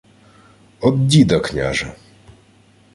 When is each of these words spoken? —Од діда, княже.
—Од 0.81 1.07
діда, 1.07 1.39
княже. 1.39 1.93